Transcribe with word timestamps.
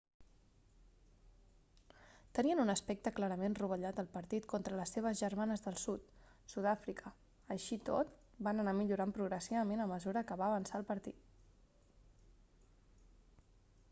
tenien 2.39 2.61
un 2.63 2.71
aspecte 2.73 3.11
clarament 3.19 3.57
rovellat 3.59 4.01
al 4.03 4.09
partit 4.15 4.47
contra 4.53 4.79
les 4.79 4.95
seves 4.97 5.21
germanes 5.21 5.65
del 5.67 5.77
sud 5.83 6.09
sud-àfrica 6.55 7.13
així 7.59 7.79
i 7.79 7.83
tot 7.91 8.17
van 8.49 8.65
anar 8.65 8.75
millorant 8.81 9.15
progressivament 9.21 9.85
a 9.87 9.91
mesura 9.95 10.27
que 10.31 10.41
va 10.43 10.47
avançar 10.51 10.81
el 10.83 10.89
partit 10.95 11.33